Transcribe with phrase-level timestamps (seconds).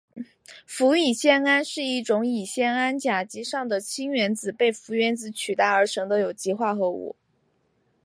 [0.65, 7.15] 氟乙酰胺是一种乙酰胺甲基上的氢原子被氟原子取代而成的有机化合物。